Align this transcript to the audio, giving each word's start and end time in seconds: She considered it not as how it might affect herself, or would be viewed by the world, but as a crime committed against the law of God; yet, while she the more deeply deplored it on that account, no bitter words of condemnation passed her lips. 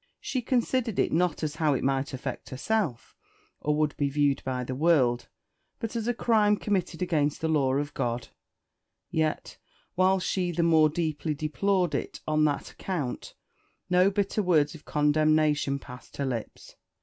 She 0.19 0.41
considered 0.41 0.97
it 0.97 1.11
not 1.11 1.43
as 1.43 1.57
how 1.57 1.75
it 1.75 1.83
might 1.83 2.11
affect 2.11 2.49
herself, 2.49 3.15
or 3.59 3.75
would 3.75 3.95
be 3.97 4.09
viewed 4.09 4.43
by 4.43 4.63
the 4.63 4.73
world, 4.73 5.27
but 5.77 5.95
as 5.95 6.07
a 6.07 6.13
crime 6.15 6.57
committed 6.57 7.03
against 7.03 7.39
the 7.39 7.47
law 7.47 7.75
of 7.75 7.93
God; 7.93 8.29
yet, 9.11 9.57
while 9.93 10.19
she 10.19 10.51
the 10.51 10.63
more 10.63 10.89
deeply 10.89 11.35
deplored 11.35 11.93
it 11.93 12.19
on 12.27 12.45
that 12.45 12.71
account, 12.71 13.35
no 13.91 14.09
bitter 14.09 14.41
words 14.41 14.73
of 14.73 14.85
condemnation 14.85 15.77
passed 15.77 16.17
her 16.17 16.25
lips. 16.25 16.75